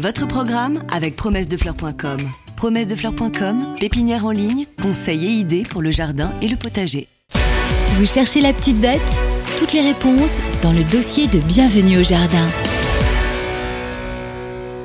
Votre 0.00 0.28
programme 0.28 0.80
avec 0.92 1.16
promessedefleurs.com. 1.16 2.18
Promessedefleurs.com, 2.56 3.74
pépinière 3.80 4.26
en 4.26 4.30
ligne, 4.30 4.64
conseils 4.80 5.26
et 5.26 5.30
idées 5.30 5.64
pour 5.68 5.82
le 5.82 5.90
jardin 5.90 6.32
et 6.40 6.46
le 6.46 6.54
potager. 6.54 7.08
Vous 7.96 8.06
cherchez 8.06 8.40
la 8.40 8.52
petite 8.52 8.80
bête? 8.80 9.00
Toutes 9.58 9.72
les 9.72 9.80
réponses 9.80 10.38
dans 10.62 10.72
le 10.72 10.84
dossier 10.84 11.26
de 11.26 11.40
Bienvenue 11.40 11.98
au 11.98 12.04
jardin. 12.04 12.46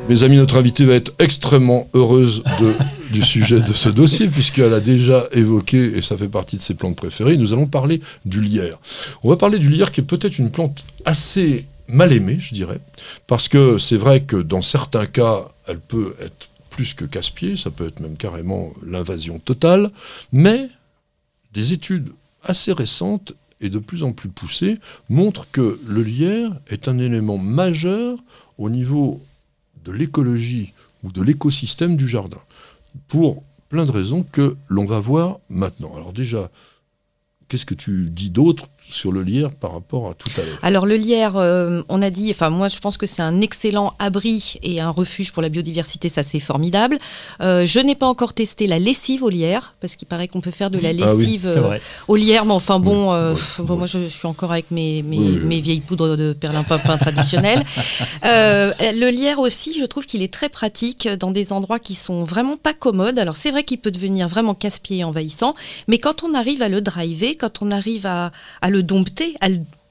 Mes 0.10 0.23
amis, 0.23 0.38
notre 0.38 0.57
invitée 0.57 0.84
va 0.84 0.96
être 0.96 1.14
extrêmement 1.20 1.89
heureuse 1.93 2.43
de, 2.59 2.73
du 3.11 3.21
sujet 3.21 3.61
de 3.61 3.71
ce 3.71 3.89
dossier, 3.89 4.27
puisqu'elle 4.27 4.73
a 4.73 4.80
déjà 4.80 5.27
évoqué, 5.32 5.95
et 5.95 6.02
ça 6.02 6.18
fait 6.18 6.27
partie 6.27 6.57
de 6.57 6.64
ses 6.64 6.73
plantes 6.73 6.95
préférées, 6.95 7.38
nous 7.38 7.54
allons 7.54 7.68
parler 7.68 8.02
du 8.25 8.41
lierre. 8.41 8.80
On 9.23 9.30
va 9.30 9.38
parler 9.38 9.59
du 9.59 9.70
lierre 9.70 9.91
qui 9.91 10.02
est 10.02 10.04
peut-être 10.04 10.39
une 10.39 10.50
plante 10.50 10.84
assez 11.05 11.66
mal 11.88 12.13
aimée, 12.13 12.38
je 12.39 12.54
dirais, 12.54 12.79
parce 13.27 13.47
que 13.47 13.77
c'est 13.77 13.97
vrai 13.97 14.23
que 14.23 14.38
dans 14.38 14.61
certains 14.61 15.05
cas, 15.05 15.50
elle 15.68 15.79
peut 15.79 16.15
être 16.20 16.50
plus 16.69 16.93
que 16.93 17.05
casse-pied, 17.05 17.55
ça 17.55 17.69
peut 17.69 17.87
être 17.87 18.00
même 18.00 18.18
carrément 18.18 18.74
l'invasion 18.86 19.39
totale, 19.39 19.91
mais 20.32 20.69
des 21.54 21.74
études 21.74 22.10
assez 22.43 22.74
récentes 22.74 23.33
et 23.61 23.69
de 23.69 23.79
plus 23.79 24.04
en 24.04 24.11
plus 24.11 24.29
poussées 24.29 24.79
montrent 25.07 25.47
que 25.51 25.79
le 25.88 26.04
lierre 26.04 26.51
est 26.69 26.88
un 26.88 26.97
élément 27.00 27.38
majeur 27.38 28.18
au 28.57 28.69
niveau 28.69 29.21
de 29.86 29.91
l'écologie 29.91 30.74
ou 31.04 31.11
de 31.11 31.21
l'écosystème 31.21 31.96
du 31.96 32.08
jardin, 32.08 32.41
pour 33.08 33.44
plein 33.69 33.86
de 33.86 33.91
raisons 33.91 34.23
que 34.23 34.55
l'on 34.67 34.86
va 34.86 35.00
voir 35.00 35.39
maintenant. 35.50 35.95
Alors 35.95 36.13
déjà, 36.13 36.50
qu'est-ce 37.47 37.66
que 37.66 37.73
tu 37.73 38.09
dis 38.09 38.30
d'autre 38.30 38.67
sur 38.89 39.11
le 39.11 39.23
lierre 39.23 39.52
par 39.52 39.73
rapport 39.73 40.09
à 40.09 40.14
tout 40.14 40.30
à 40.38 40.42
l'heure 40.44 40.59
Alors 40.61 40.86
le 40.86 40.95
lierre, 40.95 41.38
euh, 41.38 41.81
on 41.89 42.02
a 42.02 42.09
dit, 42.09 42.30
enfin 42.31 42.50
moi 42.50 42.67
je 42.67 42.78
pense 42.80 42.97
que 42.97 43.05
c'est 43.08 43.22
un 43.22 43.41
excellent 43.41 43.94
abri 44.00 44.55
et 44.61 44.81
un 44.81 44.89
refuge 44.89 45.31
pour 45.31 45.41
la 45.41 45.50
biodiversité, 45.50 46.09
ça 46.09 46.23
c'est 46.23 46.39
formidable. 46.39 46.97
Euh, 47.41 47.66
je 47.66 47.80
n'ai 47.80 47.95
pas 47.95 48.05
encore 48.08 48.33
testé 48.33 48.67
la 48.67 48.80
lessive 48.80 49.23
au 49.23 49.30
lierre, 49.30 49.75
parce 49.80 49.95
qu'il 49.95 50.08
paraît 50.08 50.27
qu'on 50.27 50.41
peut 50.41 50.52
faire 50.52 50.69
de 50.69 50.80
la 50.80 50.89
Ah 50.89 51.13
oui, 51.16 51.17
lessive 51.17 51.47
euh, 51.47 51.77
au 52.08 52.16
lierre, 52.16 52.45
mais 52.45 52.53
enfin 52.53 52.80
bon, 52.80 53.09
Oui, 53.09 53.16
euh, 53.16 53.31
oui, 53.31 53.35
pff, 53.35 53.61
bon, 53.61 53.73
oui. 53.73 53.77
moi 53.80 53.88
je, 53.88 54.08
suis 54.08 54.27
encore 54.27 54.52
avec 54.52 54.69
mes, 54.71 55.02
mes, 55.02 55.17
Oui, 55.17 55.38
oui. 55.39 55.45
mes 55.45 55.61
vieilles 55.61 55.80
poudres 55.80 56.15
de 56.15 56.33
perlimpinpin 56.33 56.97
traditionnelles. 56.97 57.63
Euh, 58.25 58.71
le 58.80 59.09
lierre 59.09 59.39
aussi, 59.39 59.77
je 59.77 59.86
trouve 59.86 60.05
qu'il 60.05 60.21
est 60.21 60.31
très 60.31 60.47
pratique 60.49 61.08
dans 61.08 61.31
des 61.31 61.52
endroits 61.52 61.80
qui 61.80 61.93
sont 61.95 62.23
vraiment 62.23 62.58
pas 62.58 62.73
commodes. 62.73 63.19
Alors 63.19 63.36
c'est 63.36 63.52
vrai 63.52 63.63
qu'il 63.63 63.80
peut 63.80 63.91
devenir 63.91 64.27
vraiment 64.27 64.53
casse-pied 64.53 64.99
et 64.99 65.03
envahissant, 65.03 65.55
mais 65.88 65.97
quand 65.97 66.23
on 66.23 66.33
arrive 66.33 66.61
à 66.61 66.69
le 66.69 66.80
driver, 66.81 67.36
quand 67.36 67.61
on 67.61 67.71
arrive 67.71 68.05
à, 68.05 68.31
à 68.61 68.69
le 68.73 68.83
dompter, 68.83 69.35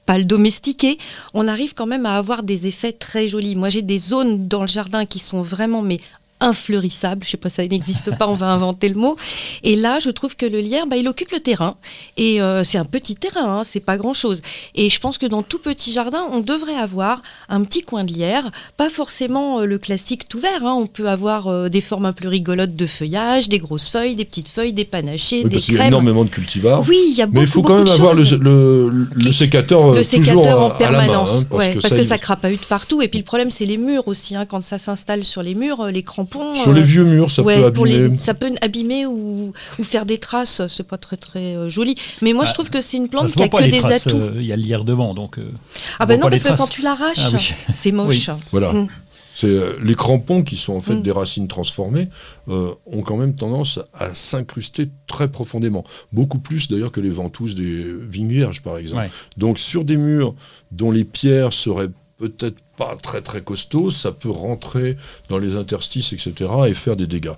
pas 0.05 0.17
le 0.17 0.25
domestiquer, 0.25 0.97
on 1.33 1.47
arrive 1.47 1.73
quand 1.73 1.87
même 1.87 2.05
à 2.05 2.17
avoir 2.17 2.43
des 2.43 2.67
effets 2.67 2.91
très 2.91 3.27
jolis. 3.27 3.55
Moi, 3.55 3.69
j'ai 3.69 3.81
des 3.81 3.97
zones 3.97 4.47
dans 4.47 4.61
le 4.61 4.67
jardin 4.67 5.05
qui 5.05 5.19
sont 5.19 5.41
vraiment 5.41 5.81
mais 5.81 5.99
infleurissables. 6.43 7.23
Je 7.25 7.31
sais 7.31 7.37
pas, 7.37 7.49
ça 7.49 7.65
n'existe 7.65 8.15
pas, 8.17 8.27
on 8.27 8.35
va 8.35 8.47
inventer 8.47 8.89
le 8.89 8.95
mot. 8.95 9.15
Et 9.63 9.75
là, 9.75 9.99
je 9.99 10.09
trouve 10.09 10.35
que 10.35 10.45
le 10.45 10.59
lierre, 10.59 10.85
bah, 10.87 10.97
il 10.97 11.07
occupe 11.07 11.31
le 11.31 11.39
terrain. 11.39 11.75
Et 12.17 12.41
euh, 12.41 12.63
c'est 12.63 12.77
un 12.77 12.85
petit 12.85 13.15
terrain, 13.15 13.59
hein, 13.59 13.61
c'est 13.63 13.79
pas 13.79 13.97
grand-chose. 13.97 14.41
Et 14.75 14.89
je 14.89 14.99
pense 14.99 15.17
que 15.17 15.25
dans 15.25 15.41
tout 15.43 15.59
petit 15.59 15.91
jardin, 15.91 16.23
on 16.31 16.39
devrait 16.39 16.75
avoir 16.75 17.21
un 17.49 17.63
petit 17.63 17.81
coin 17.81 18.03
de 18.03 18.13
lierre, 18.13 18.51
pas 18.77 18.89
forcément 18.89 19.59
euh, 19.59 19.65
le 19.65 19.77
classique 19.77 20.27
tout 20.29 20.39
vert. 20.39 20.65
hein. 20.65 20.75
On 20.77 20.87
peut 20.87 21.09
avoir 21.09 21.47
euh, 21.47 21.69
des 21.69 21.81
formes 21.81 22.05
un 22.05 22.13
peu 22.13 22.27
rigolotes 22.27 22.75
de 22.75 22.85
feuillage, 22.85 23.49
des 23.49 23.59
grosses 23.59 23.89
feuilles, 23.89 24.15
des 24.15 24.25
petites 24.25 24.49
feuilles, 24.49 24.73
des 24.73 24.85
panachés, 24.85 25.37
Oui, 25.43 25.43
des 25.45 25.49
parce 25.55 25.65
qu'il 25.65 25.73
y 25.73 25.77
a 25.77 25.79
crèmes. 25.81 25.87
énormément 25.93 26.23
de 26.23 26.29
cultivars. 26.29 26.83
Oui, 26.87 26.97
il 27.09 27.15
y 27.17 27.21
a 27.21 27.25
beaucoup, 27.25 27.37
mais 27.39 27.43
il 27.45 27.47
faut 27.47 27.61
quand 27.61 27.75
même 27.77 27.85
de 27.85 27.91
avoir 27.91 28.13
le, 28.13 28.23
le- 28.37 29.07
le 29.13 29.31
sécateur, 29.33 29.93
le 29.93 30.03
toujours 30.03 30.25
sécateur 30.25 30.61
en 30.61 30.69
à- 30.69 30.75
à 30.75 30.79
la 30.79 30.91
main, 30.91 30.97
permanence, 31.05 31.31
hein, 31.41 31.45
parce, 31.49 31.63
ouais, 31.63 31.69
que, 31.75 31.79
parce 31.79 31.89
ça, 31.91 31.95
que 31.97 32.01
il- 32.01 32.07
ça 32.07 32.17
crapahute 32.17 32.65
partout. 32.65 33.01
Et 33.01 33.07
puis 33.07 33.19
le 33.19 33.25
problème, 33.25 33.51
c'est 33.51 33.65
les 33.65 33.77
murs 33.77 34.07
aussi. 34.07 34.35
hein, 34.35 34.45
quand 34.45 34.61
ça 34.63 34.77
s'installe 34.79 35.23
sur 35.23 35.43
les 35.43 35.55
murs, 35.55 35.85
les 35.87 36.03
crampons. 36.03 36.32
Sur 36.55 36.71
euh, 36.71 36.73
les 36.73 36.81
vieux 36.81 37.03
murs, 37.05 37.29
ça 37.31 37.41
ouais, 37.43 37.71
peut 37.71 37.85
les- 37.85 37.97
abîmer. 38.03 38.17
ça 38.19 38.33
peut 38.33 38.51
abîmer 38.61 39.05
ou, 39.05 39.51
ou 39.79 39.83
faire 39.83 40.05
des 40.05 40.17
traces. 40.17 40.61
C'est 40.67 40.87
pas 40.87 40.97
très 40.97 41.17
très 41.17 41.55
euh, 41.55 41.69
joli. 41.69 41.95
Mais 42.21 42.33
moi, 42.33 42.43
Ah, 42.45 42.49
je 42.49 42.53
trouve 42.53 42.69
que 42.69 42.81
c'est 42.81 42.97
une 42.97 43.09
plante 43.09 43.31
qui 43.31 43.41
a 43.43 43.47
que 43.49 43.57
les 43.61 43.69
des 43.69 43.79
traces, 43.79 44.07
atouts. 44.07 44.17
euh, 44.17 44.33
Il 44.37 44.45
y 44.45 44.51
a 44.51 44.55
le 44.55 44.63
lierre 44.63 44.83
devant, 44.83 45.13
donc. 45.13 45.37
euh, 45.37 45.51
ah 45.99 46.05
ben 46.05 46.19
non, 46.19 46.29
parce 46.29 46.43
que 46.43 46.55
quand 46.55 46.67
tu 46.67 46.81
l'arraches, 46.81 47.17
Ah 47.19 47.29
oui. 47.33 47.53
c'est 47.73 47.91
moche. 47.91 48.29
Voilà. 48.51 48.73
Mm. 48.73 48.87
C'est 49.35 49.47
euh, 49.47 49.73
les 49.83 49.95
crampons 49.95 50.43
qui 50.43 50.57
sont 50.57 50.73
en 50.73 50.81
fait 50.81 50.93
Mm. 50.93 51.01
des 51.01 51.11
racines 51.11 51.47
transformées 51.47 52.07
euh, 52.49 52.69
ont 52.85 53.01
quand 53.01 53.17
même 53.17 53.33
tendance 53.33 53.79
à 53.95 54.13
s'incruster 54.13 54.85
très 55.07 55.27
profondément, 55.27 55.83
beaucoup 56.11 56.37
plus 56.37 56.67
d'ailleurs 56.67 56.91
que 56.91 57.01
les 57.01 57.09
ventouses 57.09 57.55
des 57.55 57.83
vignes 58.09 58.29
vierges 58.29 58.61
par 58.61 58.77
exemple. 58.77 59.01
Ouais. 59.05 59.09
Donc 59.37 59.57
sur 59.57 59.85
des 59.85 59.97
murs 59.97 60.35
dont 60.71 60.91
les 60.91 61.03
pierres 61.03 61.51
seraient 61.51 61.89
peut-être 62.29 62.61
pas 62.77 62.95
très 62.95 63.21
très 63.21 63.41
costauds, 63.41 63.89
ça 63.89 64.11
peut 64.11 64.29
rentrer 64.29 64.97
dans 65.29 65.37
les 65.37 65.55
interstices 65.55 66.13
etc 66.13 66.51
et 66.67 66.73
faire 66.73 66.95
des 66.95 67.07
dégâts. 67.07 67.35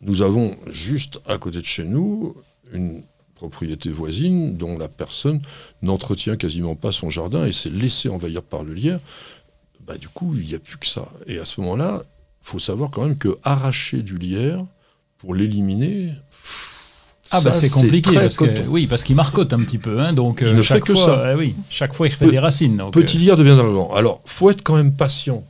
Nous 0.00 0.22
avons 0.22 0.56
juste 0.66 1.20
à 1.26 1.38
côté 1.38 1.58
de 1.58 1.64
chez 1.64 1.84
nous 1.84 2.36
une 2.72 3.02
propriété 3.34 3.90
voisine 3.90 4.56
dont 4.56 4.78
la 4.78 4.88
personne 4.88 5.40
n'entretient 5.82 6.36
quasiment 6.36 6.74
pas 6.74 6.92
son 6.92 7.10
jardin 7.10 7.46
et 7.46 7.52
s'est 7.52 7.70
laissé 7.70 8.08
envahir 8.08 8.42
par 8.42 8.62
le 8.62 8.72
lierre 8.72 9.00
bah, 9.86 9.98
du 9.98 10.08
coup, 10.08 10.34
il 10.36 10.46
n'y 10.46 10.54
a 10.54 10.58
plus 10.58 10.78
que 10.78 10.86
ça. 10.86 11.08
Et 11.26 11.38
à 11.38 11.44
ce 11.44 11.60
moment-là, 11.60 12.02
il 12.04 12.48
faut 12.48 12.58
savoir 12.58 12.90
quand 12.90 13.02
même 13.02 13.18
que 13.18 13.38
arracher 13.42 14.02
du 14.02 14.16
lierre 14.16 14.64
pour 15.18 15.34
l'éliminer. 15.34 16.12
Ah 17.32 17.40
ça, 17.40 17.50
bah 17.50 17.54
c'est 17.54 17.70
compliqué 17.70 18.14
parce 18.14 18.36
que 18.36 18.66
oui 18.68 18.86
parce 18.86 19.02
qu'il 19.02 19.16
marcote 19.16 19.52
un 19.52 19.60
petit 19.60 19.78
peu 19.78 20.00
hein, 20.00 20.12
donc 20.12 20.40
Il 20.42 20.48
ne 20.52 20.56
fait 20.56 20.62
chaque 20.62 20.84
que 20.84 20.94
fois 20.94 21.04
ça. 21.04 21.18
euh, 21.28 21.36
oui 21.36 21.54
chaque 21.70 21.94
fois 21.94 22.06
il 22.06 22.12
fait 22.12 22.26
Pe- 22.26 22.30
des 22.30 22.38
racines 22.38 22.76
donc, 22.76 22.92
Petit 22.92 23.16
euh, 23.16 23.20
lierre 23.20 23.36
deviendra 23.36 23.64
grand. 23.68 23.92
Alors, 23.94 24.20
faut 24.26 24.50
être 24.50 24.62
quand 24.62 24.76
même 24.76 24.92
patient 24.92 25.42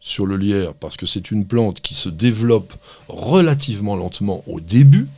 sur 0.00 0.26
le 0.26 0.36
lierre 0.36 0.74
parce 0.74 0.96
que 0.96 1.06
c'est 1.06 1.30
une 1.30 1.46
plante 1.46 1.80
qui 1.80 1.94
se 1.94 2.08
développe 2.08 2.72
relativement 3.08 3.96
lentement 3.96 4.42
au 4.46 4.60
début. 4.60 5.08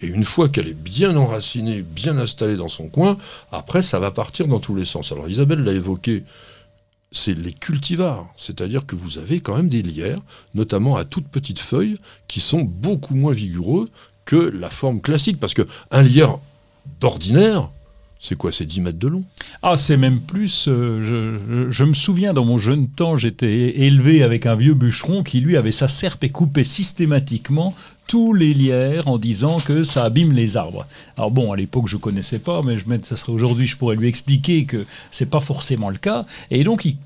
Et 0.00 0.06
une 0.08 0.24
fois 0.24 0.48
qu'elle 0.50 0.68
est 0.68 0.74
bien 0.78 1.16
enracinée, 1.16 1.80
bien 1.82 2.18
installée 2.18 2.56
dans 2.56 2.68
son 2.68 2.88
coin, 2.88 3.16
après, 3.50 3.80
ça 3.80 3.98
va 3.98 4.10
partir 4.10 4.46
dans 4.46 4.58
tous 4.60 4.74
les 4.74 4.84
sens. 4.84 5.10
Alors, 5.10 5.26
Isabelle 5.28 5.64
l'a 5.64 5.72
évoqué, 5.72 6.22
c'est 7.12 7.32
les 7.32 7.52
cultivars. 7.54 8.26
C'est-à-dire 8.36 8.84
que 8.84 8.94
vous 8.94 9.16
avez 9.18 9.40
quand 9.40 9.56
même 9.56 9.70
des 9.70 9.80
lierres, 9.80 10.20
notamment 10.54 10.96
à 10.96 11.04
toutes 11.06 11.28
petites 11.28 11.60
feuilles, 11.60 11.96
qui 12.28 12.40
sont 12.40 12.60
beaucoup 12.60 13.14
moins 13.14 13.32
vigoureux 13.32 13.88
que 14.26 14.36
la 14.36 14.68
forme 14.68 15.00
classique. 15.00 15.40
Parce 15.40 15.54
qu'un 15.54 16.02
lierre 16.02 16.38
d'ordinaire, 17.00 17.70
c'est 18.18 18.36
quoi 18.36 18.52
C'est 18.52 18.66
10 18.66 18.80
mètres 18.82 18.98
de 18.98 19.08
long? 19.08 19.24
Ah, 19.62 19.76
c'est 19.76 19.96
même 19.96 20.20
plus. 20.20 20.66
euh, 20.68 21.70
je, 21.70 21.84
me 21.84 21.94
souviens, 21.94 22.34
dans 22.34 22.44
mon 22.44 22.58
jeune 22.58 22.88
temps, 22.88 23.16
j'étais 23.16 23.80
élevé 23.80 24.22
avec 24.22 24.46
un 24.46 24.56
vieux 24.56 24.74
bûcheron 24.74 25.22
qui, 25.22 25.40
lui, 25.40 25.56
avait 25.56 25.72
sa 25.72 25.88
serpe 25.88 26.24
et 26.24 26.30
coupait 26.30 26.64
systématiquement 26.64 27.74
tous 28.06 28.32
les 28.32 28.54
lierres 28.54 29.08
en 29.08 29.18
disant 29.18 29.58
que 29.58 29.82
ça 29.82 30.04
abîme 30.04 30.32
les 30.32 30.56
arbres. 30.56 30.86
Alors 31.16 31.30
bon, 31.30 31.52
à 31.52 31.56
l'époque, 31.56 31.88
je 31.88 31.96
connaissais 31.96 32.38
pas, 32.38 32.62
mais 32.62 32.78
je 32.78 32.84
ça 33.02 33.16
serait 33.16 33.32
aujourd'hui, 33.32 33.66
je 33.66 33.76
pourrais 33.76 33.96
lui 33.96 34.08
expliquer 34.08 34.64
que 34.64 34.86
c'est 35.10 35.30
pas 35.30 35.40
forcément 35.40 35.90
le 35.90 35.98
cas. 35.98 36.24
Et 36.50 36.62
donc, 36.62 36.84
il 36.84 36.96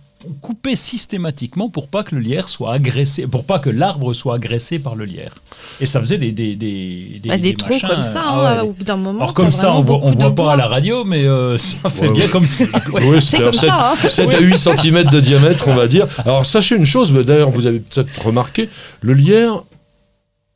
coupait 0.42 0.76
systématiquement 0.76 1.68
pour 1.70 1.88
pas 1.88 2.02
que 2.04 2.14
le 2.14 2.20
lierre 2.20 2.48
soit 2.48 2.72
agressé, 2.74 3.26
pour 3.26 3.44
pas 3.44 3.58
que 3.58 3.70
l'arbre 3.70 4.12
soit 4.12 4.34
agressé 4.34 4.78
par 4.78 4.94
le 4.94 5.04
lierre. 5.06 5.34
Et 5.80 5.86
ça 5.86 6.00
faisait 6.00 6.18
des 6.18 6.32
des 6.32 6.54
des, 6.56 7.20
Bah, 7.24 7.38
des 7.38 7.54
troncs 7.54 7.70
machins, 7.82 7.88
comme 7.88 8.02
ça, 8.02 8.22
ah 8.24 8.58
hein, 8.58 8.62
ouais. 8.62 8.68
au 8.68 8.72
bout 8.72 8.84
d'un 8.84 8.96
moment. 8.96 9.20
Alors 9.20 9.34
comme 9.34 9.50
ça, 9.50 9.74
on 9.74 9.82
voit, 9.82 9.98
on 10.02 10.12
voit 10.12 10.34
pas 10.34 10.52
à 10.52 10.56
la 10.56 10.66
radio, 10.66 11.04
mais 11.04 11.24
euh, 11.24 11.56
ça 11.58 11.88
fait 11.88 12.08
Ouais, 12.08 12.12
bien 12.14 12.24
ouais. 12.24 12.30
comme 12.30 12.46
ça. 12.46 12.64
ouais. 12.92 13.08
Oui, 13.08 13.22
C'est 13.22 13.38
comme 13.38 13.52
7, 13.52 13.68
ça, 13.70 13.92
hein. 13.92 14.08
7 14.08 14.34
à 14.34 14.40
8 14.40 14.58
cm 14.58 15.04
de 15.10 15.20
diamètre, 15.20 15.68
on 15.68 15.74
va 15.74 15.86
dire. 15.88 16.06
Alors 16.24 16.44
sachez 16.44 16.76
une 16.76 16.84
chose, 16.86 17.12
mais 17.12 17.24
d'ailleurs 17.24 17.50
vous 17.50 17.66
avez 17.66 17.80
peut-être 17.80 18.26
remarqué, 18.26 18.68
le 19.00 19.14
lierre 19.14 19.62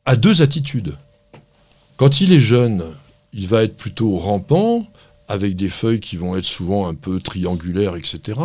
a 0.05 0.17
deux 0.17 0.43
attitudes. 0.43 0.93
Quand 1.97 2.21
il 2.21 2.33
est 2.33 2.41
jeune, 2.41 2.85
il 3.33 3.47
va 3.49 3.63
être 3.63 3.77
plutôt 3.77 4.17
rampant, 4.19 4.87
avec 5.27 5.57
des 5.57 5.69
feuilles 5.69 6.01
qui 6.01 6.17
vont 6.19 6.37
être 6.37 6.45
souvent 6.45 6.87
un 6.87 6.95
peu 6.95 7.19
triangulaires, 7.21 7.97
etc. 7.97 8.39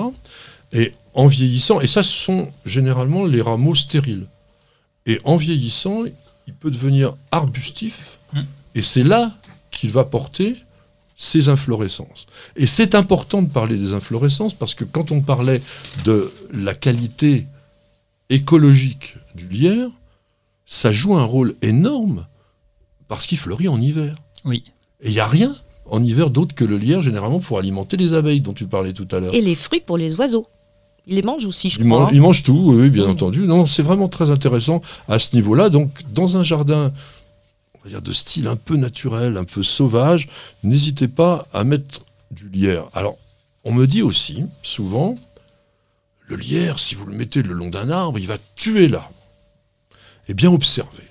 Et 0.74 0.94
en 1.14 1.28
vieillissant, 1.28 1.82
et 1.82 1.88
ça 1.88 2.04
ce 2.04 2.12
sont 2.12 2.52
généralement 2.66 3.26
les 3.26 3.42
rameaux 3.42 3.76
stériles. 3.76 4.28
Et 5.06 5.20
en 5.24 5.36
vieillissant, 5.38 6.04
il 6.48 6.54
peut 6.54 6.72
devenir 6.72 7.16
arbustif, 7.32 8.20
Hmm. 8.34 8.42
et 8.76 8.84
c'est 8.84 9.04
là 9.04 9.36
qu'il 9.72 9.90
va 9.90 10.04
porter 10.04 10.56
ses 11.16 11.50
inflorescences. 11.50 12.28
Et 12.56 12.68
c'est 12.68 12.94
important 12.94 13.42
de 13.42 13.50
parler 13.50 13.76
des 13.76 13.94
inflorescences 13.94 14.54
parce 14.54 14.76
que 14.76 14.86
quand 14.86 15.12
on 15.12 15.22
parlait 15.22 15.62
de 16.06 16.32
la 16.54 16.74
qualité 16.76 17.48
écologique 18.30 19.16
du 19.36 19.48
lierre, 19.48 19.90
ça 20.66 20.92
joue 20.92 21.18
un 21.18 21.24
rôle 21.24 21.56
énorme 21.62 22.28
parce 23.08 23.26
qu'il 23.26 23.40
fleurit 23.40 23.68
en 23.68 23.82
hiver. 23.82 24.16
Oui. 24.46 24.64
Et 25.02 25.08
il 25.08 25.14
n'y 25.14 25.20
a 25.20 25.28
rien 25.28 25.56
en 25.90 26.04
hiver 26.04 26.30
d'autre 26.30 26.54
que 26.54 26.64
le 26.64 26.78
lierre, 26.78 27.02
généralement 27.02 27.40
pour 27.40 27.58
alimenter 27.58 27.98
les 27.98 28.14
abeilles 28.14 28.42
dont 28.42 28.54
tu 28.54 28.68
parlais 28.68 28.94
tout 28.94 29.08
à 29.12 29.20
l'heure. 29.20 29.34
Et 29.34 29.42
les 29.42 29.56
fruits 29.56 29.82
pour 29.82 29.98
les 29.98 30.16
oiseaux. 30.16 30.48
Ils 31.10 31.16
les 31.16 31.24
mangent 31.24 31.46
aussi, 31.46 31.72
je 31.72 31.84
crois. 31.84 32.10
ils 32.14 32.22
mangent 32.22 32.44
tout, 32.44 32.76
oui, 32.76 32.92
bien 32.92 33.06
entendu. 33.10 33.42
Non, 33.42 33.66
c'est 33.66 33.82
vraiment 33.82 34.08
très 34.08 34.30
intéressant 34.30 34.82
à 35.08 35.18
ce 35.18 35.36
niveau-là. 35.36 35.70
Donc, 35.70 35.90
dans 36.14 36.38
un 36.38 36.44
jardin, 36.44 36.94
on 37.74 37.80
va 37.84 37.90
dire 37.90 38.04
de 38.04 38.14
style 38.14 38.46
un 38.46 38.56
peu 38.56 38.76
naturel, 38.76 39.36
un 39.36 39.44
peu 39.44 39.64
sauvage, 39.64 40.30
n'hésitez 40.62 41.08
pas 41.08 41.48
à 41.52 41.64
mettre 41.64 42.06
du 42.30 42.48
lierre. 42.50 42.86
Alors, 42.94 43.18
on 43.64 43.74
me 43.74 43.88
dit 43.88 44.04
aussi, 44.04 44.46
souvent, 44.62 45.16
Le 46.28 46.36
lierre, 46.36 46.78
si 46.78 46.94
vous 46.94 47.08
le 47.08 47.16
mettez 47.16 47.42
le 47.42 47.56
long 47.56 47.72
d'un 47.72 47.90
arbre, 47.90 48.20
il 48.20 48.28
va 48.28 48.38
tuer 48.56 48.88
l'arbre. 48.88 49.12
Eh 50.28 50.36
bien, 50.36 50.52
observez. 50.52 51.08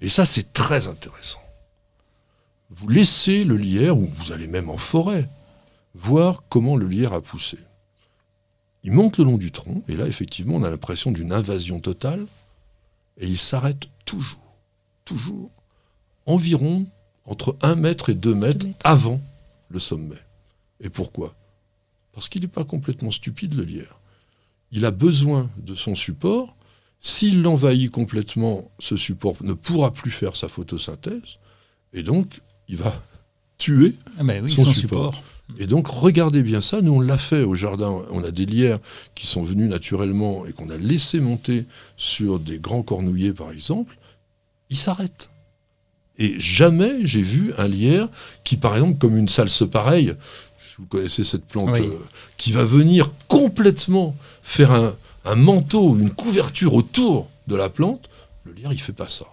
Et 0.00 0.08
ça, 0.08 0.26
c'est 0.26 0.52
très 0.52 0.88
intéressant. 0.88 1.38
Vous 2.70 2.88
laissez 2.88 3.44
le 3.44 3.56
lierre, 3.56 3.96
ou 3.96 4.10
vous 4.12 4.32
allez 4.32 4.48
même 4.48 4.68
en 4.68 4.76
forêt, 4.76 5.28
voir 5.94 6.42
comment 6.48 6.76
le 6.76 6.88
lierre 6.88 7.12
a 7.12 7.20
poussé. 7.20 7.58
Il 8.82 8.92
monte 8.92 9.18
le 9.18 9.24
long 9.24 9.36
du 9.36 9.52
tronc, 9.52 9.82
et 9.88 9.96
là, 9.96 10.06
effectivement, 10.06 10.54
on 10.54 10.62
a 10.62 10.70
l'impression 10.70 11.10
d'une 11.10 11.32
invasion 11.32 11.80
totale, 11.80 12.26
et 13.18 13.26
il 13.26 13.38
s'arrête 13.38 13.88
toujours, 14.04 14.56
toujours, 15.04 15.50
environ 16.26 16.86
entre 17.26 17.56
1 17.62 17.74
mètre 17.74 18.08
et 18.08 18.14
2 18.14 18.34
mètres 18.34 18.66
avant 18.82 19.20
le 19.68 19.78
sommet. 19.78 20.16
Et 20.80 20.88
pourquoi? 20.88 21.34
Parce 22.12 22.28
qu'il 22.28 22.42
n'est 22.42 22.48
pas 22.48 22.64
complètement 22.64 23.10
stupide, 23.10 23.54
le 23.54 23.64
lierre. 23.64 24.00
Il 24.72 24.84
a 24.84 24.90
besoin 24.90 25.50
de 25.58 25.74
son 25.74 25.94
support. 25.94 26.56
S'il 27.00 27.42
l'envahit 27.42 27.90
complètement, 27.90 28.70
ce 28.78 28.96
support 28.96 29.36
ne 29.42 29.52
pourra 29.52 29.92
plus 29.92 30.10
faire 30.10 30.36
sa 30.36 30.48
photosynthèse, 30.48 31.38
et 31.92 32.02
donc 32.02 32.40
il 32.68 32.76
va 32.76 33.02
tuer 33.60 33.94
Ah 34.18 34.22
oui, 34.24 34.50
son, 34.50 34.64
son 34.64 34.72
support. 34.74 35.14
support. 35.14 35.22
Et 35.58 35.66
donc, 35.66 35.86
regardez 35.88 36.42
bien 36.42 36.60
ça. 36.60 36.80
Nous, 36.80 36.92
on 36.94 37.00
l'a 37.00 37.18
fait 37.18 37.42
au 37.42 37.54
jardin. 37.54 38.02
On 38.10 38.22
a 38.24 38.30
des 38.30 38.46
lierres 38.46 38.78
qui 39.14 39.26
sont 39.26 39.42
venus 39.42 39.68
naturellement 39.68 40.46
et 40.46 40.52
qu'on 40.52 40.70
a 40.70 40.76
laissé 40.76 41.20
monter 41.20 41.66
sur 41.96 42.38
des 42.40 42.58
grands 42.58 42.82
cornouillers, 42.82 43.32
par 43.32 43.50
exemple. 43.52 43.96
Ils 44.70 44.76
s'arrêtent. 44.76 45.28
Et 46.18 46.38
jamais 46.38 47.04
j'ai 47.04 47.22
vu 47.22 47.52
un 47.58 47.66
lierre 47.66 48.08
qui, 48.44 48.56
par 48.56 48.74
exemple, 48.74 48.98
comme 48.98 49.16
une 49.16 49.28
salse 49.28 49.64
pareille, 49.68 50.14
si 50.60 50.74
vous 50.78 50.86
connaissez 50.86 51.24
cette 51.24 51.44
plante, 51.46 51.70
Oui. 51.72 51.80
euh, 51.86 51.94
qui 52.36 52.52
va 52.52 52.64
venir 52.64 53.10
complètement 53.26 54.14
faire 54.42 54.70
un, 54.72 54.94
un 55.24 55.34
manteau, 55.34 55.96
une 55.98 56.10
couverture 56.10 56.74
autour 56.74 57.28
de 57.48 57.56
la 57.56 57.68
plante, 57.68 58.08
le 58.44 58.52
lierre, 58.52 58.72
il 58.72 58.80
fait 58.80 58.92
pas 58.92 59.08
ça. 59.08 59.26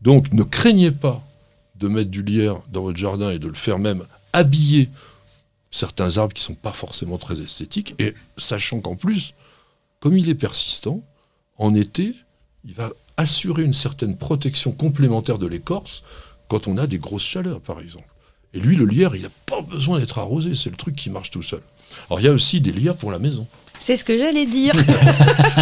Donc, 0.00 0.32
ne 0.32 0.44
craignez 0.44 0.92
pas 0.92 1.22
de 1.78 1.88
mettre 1.88 2.10
du 2.10 2.22
lierre 2.22 2.60
dans 2.72 2.82
votre 2.82 2.98
jardin 2.98 3.30
et 3.30 3.38
de 3.38 3.48
le 3.48 3.54
faire 3.54 3.78
même 3.78 4.04
habiller 4.32 4.88
certains 5.70 6.16
arbres 6.16 6.34
qui 6.34 6.42
sont 6.42 6.54
pas 6.54 6.72
forcément 6.72 7.18
très 7.18 7.40
esthétiques, 7.40 7.94
et 7.98 8.14
sachant 8.36 8.80
qu'en 8.80 8.96
plus, 8.96 9.34
comme 10.00 10.16
il 10.16 10.28
est 10.28 10.34
persistant, 10.34 11.02
en 11.58 11.74
été, 11.74 12.14
il 12.64 12.74
va 12.74 12.90
assurer 13.16 13.64
une 13.64 13.74
certaine 13.74 14.16
protection 14.16 14.72
complémentaire 14.72 15.38
de 15.38 15.46
l'écorce 15.46 16.02
quand 16.48 16.68
on 16.68 16.78
a 16.78 16.86
des 16.86 16.98
grosses 16.98 17.24
chaleurs, 17.24 17.60
par 17.60 17.80
exemple. 17.80 18.08
Et 18.54 18.60
lui, 18.60 18.76
le 18.76 18.86
lierre, 18.86 19.14
il 19.14 19.22
n'a 19.22 19.30
pas 19.46 19.60
besoin 19.60 19.98
d'être 19.98 20.18
arrosé, 20.18 20.54
c'est 20.54 20.70
le 20.70 20.76
truc 20.76 20.96
qui 20.96 21.10
marche 21.10 21.30
tout 21.30 21.42
seul. 21.42 21.60
Alors, 22.08 22.20
il 22.20 22.24
y 22.24 22.28
a 22.28 22.32
aussi 22.32 22.60
des 22.60 22.72
lierres 22.72 22.96
pour 22.96 23.10
la 23.10 23.18
maison. 23.18 23.46
C'est 23.80 23.96
ce 23.96 24.04
que 24.04 24.16
j'allais 24.18 24.46
dire. 24.46 24.74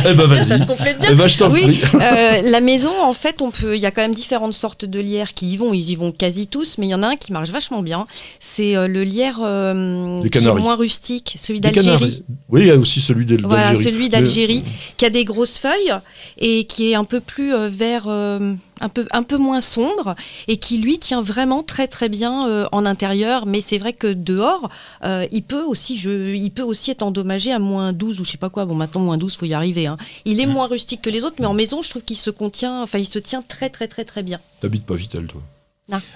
Eh 0.09 0.13
ben, 0.15 0.27
vas-y. 0.27 0.45
Ça 0.45 0.59
se 0.59 0.67
complète 0.67 1.01
bien. 1.01 1.09
Eh 1.13 1.15
ben, 1.15 1.27
je 1.27 1.39
t'en 1.39 1.51
Oui, 1.51 1.81
euh, 1.95 2.43
la 2.43 2.61
maison, 2.61 2.91
en 3.03 3.15
fait, 3.15 3.41
on 3.41 3.51
peut. 3.51 3.75
Il 3.77 3.81
y 3.81 3.87
a 3.87 3.91
quand 3.91 4.03
même 4.03 4.15
différentes 4.15 4.53
sortes 4.53 4.85
de 4.85 5.01
lierres 5.01 5.33
qui 5.33 5.53
y 5.53 5.57
vont. 5.57 5.73
Ils 5.73 5.91
y 5.91 5.97
vont 5.97 6.13
quasi 6.13 6.47
tous, 6.49 6.77
mais 6.79 6.87
il 6.87 6.91
y 6.91 6.95
en 6.95 7.03
a 7.03 7.09
un 7.09 7.17
qui 7.17 7.33
marche 7.33 7.49
vachement 7.51 7.83
bien. 7.83 8.07
C'est 8.39 8.77
euh, 8.77 8.89
le 8.89 9.05
lierre 9.05 9.39
euh, 9.43 10.23
qui 10.29 10.39
est 10.39 10.53
moins 10.53 10.77
rustique, 10.77 11.37
celui 11.39 11.61
d'Algérie. 11.61 12.23
Oui, 12.51 12.63
il 12.63 12.67
y 12.67 12.71
a 12.71 12.77
aussi 12.77 13.01
celui 13.01 13.25
d'Al- 13.25 13.41
Voilà, 13.43 13.69
d'Algérie. 13.69 13.85
celui 13.85 14.09
d'Algérie, 14.11 14.65
qui 14.99 15.05
a 15.07 15.11
des 15.11 15.25
grosses 15.25 15.59
feuilles 15.59 15.95
et 16.39 16.65
qui 16.65 16.91
est 16.91 16.95
un 16.95 17.05
peu 17.05 17.21
plus 17.21 17.55
euh, 17.55 17.69
vert, 17.71 18.05
euh, 18.07 18.53
un, 18.81 18.89
peu, 18.89 19.07
un 19.13 19.23
peu 19.23 19.37
moins 19.37 19.61
sombre, 19.61 20.15
et 20.49 20.57
qui 20.57 20.79
lui 20.79 20.99
tient 20.99 21.23
vraiment 21.23 21.63
très 21.63 21.89
très 21.89 22.09
bien 22.09 22.49
euh, 22.49 22.67
en 22.73 22.87
intérieur. 22.87 23.47
Mais 23.47 23.61
c'est 23.61 23.79
vrai 23.79 23.93
que 23.93 24.13
dehors, 24.13 24.69
euh, 25.05 25.27
il, 25.33 25.43
peut 25.43 25.63
aussi, 25.63 25.97
je, 25.97 26.35
il 26.35 26.51
peut 26.51 26.63
aussi 26.63 26.91
être 26.91 27.03
endommagé 27.03 27.53
à 27.53 27.59
moins 27.59 27.93
12 27.93 28.21
ou 28.21 28.25
je 28.25 28.33
sais 28.33 28.39
pas 28.39 28.51
quoi. 28.51 28.65
Bon, 28.65 28.75
maintenant, 28.75 29.01
moins 29.01 29.19
12, 29.19 29.37
faut 29.37 29.47
y 29.47 29.55
arriver. 29.55 29.87
hein. 29.87 29.97
Il 30.25 30.41
est 30.41 30.47
moins 30.47 30.67
rustique 30.67 31.03
que 31.03 31.11
les 31.11 31.25
autres, 31.25 31.37
mais 31.39 31.47
en 31.47 31.55
maison, 31.55 31.83
je 31.83 31.91
trouve 31.91 32.03
qu'il 32.03 32.17
se 32.17 32.31
contient, 32.31 32.83
enfin, 32.83 32.99
il 32.99 33.07
se 33.07 33.19
tient 33.19 33.43
très 33.43 33.71
très 33.71 33.89
très 33.89 34.05
très 34.05 34.23
bien. 34.23 34.41
T'habites 34.61 34.87
pas 34.87 34.95
Vitel, 34.95 35.27
toi? 35.27 35.43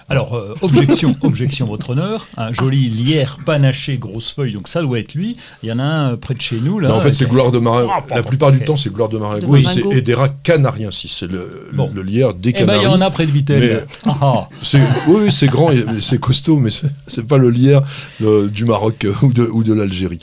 Alors, 0.09 0.35
euh, 0.37 0.55
objection, 0.63 1.15
objection, 1.23 1.67
votre 1.67 1.91
honneur. 1.91 2.27
Un 2.37 2.53
joli 2.53 2.89
lierre 2.89 3.39
panaché, 3.47 3.99
grosse 3.99 4.31
feuille, 4.33 4.53
donc 4.53 4.67
ça 4.67 4.83
doit 4.83 4.99
être 4.99 5.15
lui. 5.15 5.37
Il 5.63 5.69
y 5.69 5.73
en 5.73 5.79
a 5.79 5.85
un 5.85 6.13
euh, 6.13 6.17
près 6.17 6.35
de 6.35 6.41
chez 6.41 6.59
nous. 6.61 6.81
Là, 6.81 6.89
Non, 6.89 6.97
en 6.97 7.01
fait, 7.01 7.13
c'est 7.13 7.29
gloire 7.29 7.53
de 7.53 7.61
marin. 7.61 7.87
Ah, 7.89 8.17
La 8.17 8.23
plupart 8.25 8.51
du 8.51 8.61
temps, 8.65 8.75
c'est 8.77 8.93
gloire 8.93 9.09
de 9.09 9.19
maringouin. 9.19 9.59
De 9.61 9.63
et 9.63 9.65
c'est. 9.65 9.87
Edera 9.97 10.29
canariensis. 10.29 11.15
C'est 11.17 11.29
le, 11.29 11.69
le- 11.71 11.77
Bon. 11.77 11.89
le 11.95 12.03
lierre 12.03 12.35
des 12.35 12.49
Eh 12.51 12.53
ben, 12.53 12.59
Canaries. 12.67 12.81
il 12.81 12.85
y 12.85 12.87
en 12.89 13.01
a 13.01 13.11
près 13.11 13.27
de 13.27 13.31
Vitel. 13.31 13.61
Mais- 13.61 13.85
Ah, 14.11 14.17
ah. 14.21 14.49
C'est- 14.61 14.79
oui, 15.07 15.21
oui, 15.25 15.33
c'est 15.33 15.47
grand 15.47 15.71
c'est 16.01 16.19
costaud, 16.19 16.57
mais 16.57 16.71
c'est- 17.07 17.27
pas 17.29 17.39
le 17.39 17.51
lierre 17.51 17.83
euh, 18.23 18.49
du 18.49 18.65
Maroc 18.65 19.05
euh, 19.05 19.13
ou 19.23 19.33
de, 19.33 19.45
ou 19.45 19.63
de 19.63 19.73
l'Algérie. 19.73 20.19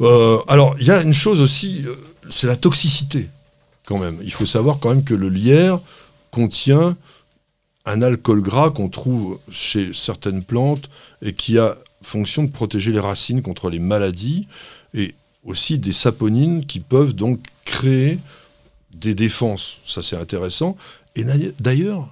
Euh, 0.00 0.38
alors, 0.46 0.76
il 0.78 0.86
y 0.86 0.90
a 0.92 1.02
une 1.02 1.14
chose 1.14 1.40
aussi, 1.40 1.82
c'est 2.30 2.46
la 2.46 2.54
toxicité, 2.56 3.28
quand 3.84 3.98
même. 3.98 4.18
Il 4.22 4.32
faut 4.32 4.46
savoir 4.46 4.78
quand 4.78 4.90
même 4.90 5.02
que 5.02 5.14
le 5.14 5.28
lierre 5.28 5.80
contient 6.30 6.96
un 7.84 8.02
alcool 8.02 8.42
gras 8.42 8.70
qu'on 8.70 8.88
trouve 8.88 9.38
chez 9.50 9.92
certaines 9.92 10.44
plantes 10.44 10.88
et 11.20 11.32
qui 11.32 11.58
a 11.58 11.76
fonction 12.02 12.44
de 12.44 12.50
protéger 12.50 12.92
les 12.92 13.00
racines 13.00 13.42
contre 13.42 13.70
les 13.70 13.78
maladies 13.78 14.46
et 14.94 15.14
aussi 15.44 15.78
des 15.78 15.92
saponines 15.92 16.66
qui 16.66 16.80
peuvent 16.80 17.14
donc 17.14 17.40
créer 17.64 18.18
des 18.94 19.14
défenses. 19.14 19.78
Ça, 19.84 20.02
c'est 20.02 20.16
intéressant. 20.16 20.76
Et 21.16 21.24
d'ailleurs, 21.60 22.08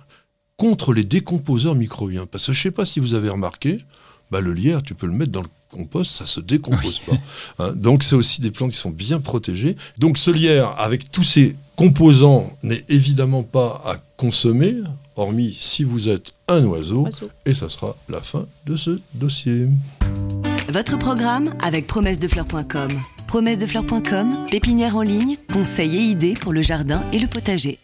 contre 0.57 0.93
les 0.93 1.05
décomposeurs 1.05 1.75
microbiens. 1.75 2.27
Parce 2.27 2.47
que 2.47 2.53
je 2.53 2.59
ne 2.59 2.63
sais 2.65 2.71
pas 2.71 2.85
si 2.85 3.01
vous 3.01 3.15
avez 3.15 3.29
remarqué, 3.29 3.85
bah, 4.31 4.41
le 4.41 4.53
lierre, 4.53 4.83
tu 4.83 4.95
peux 4.95 5.07
le 5.07 5.13
mettre 5.13 5.33
dans 5.33 5.43
le 5.43 5.49
compost, 5.71 6.13
ça 6.13 6.27
se 6.27 6.41
décompose 6.41 7.01
pas. 7.01 7.17
Hein, 7.59 7.73
donc 7.73 8.03
c'est 8.03 8.17
aussi 8.17 8.41
des 8.41 8.51
plantes 8.51 8.73
qui 8.73 8.77
sont 8.77 8.91
bien 8.91 9.21
protégées. 9.21 9.77
Donc 9.99 10.19
ce 10.19 10.31
lierre, 10.31 10.75
avec 10.79 11.11
tous 11.11 11.23
ses 11.23 11.57
composants, 11.77 12.55
n'est 12.63 12.85
évidemment 12.89 13.43
pas 13.43 13.83
à 13.87 13.97
consommer, 14.17 14.75
hormis 15.21 15.57
si 15.59 15.85
vous 15.85 16.09
êtes 16.09 16.33
un 16.49 16.65
oiseau. 16.65 17.05
Oiseau. 17.05 17.31
Et 17.47 17.55
ça 17.55 17.69
sera 17.69 17.97
la 18.09 18.21
fin 18.21 18.47
de 18.67 18.77
ce 18.77 18.99
dossier. 19.15 19.69
Votre 20.69 20.99
programme 20.99 21.55
avec 21.63 21.87
promessedefleurs.com. 21.87 22.89
Promessedefleurs.com, 23.27 24.47
pépinière 24.51 24.97
en 24.97 25.03
ligne, 25.03 25.37
conseils 25.53 25.97
et 25.97 26.01
idées 26.01 26.35
pour 26.35 26.53
le 26.53 26.63
jardin 26.63 27.03
et 27.13 27.19
le 27.19 27.27
potager. 27.27 27.79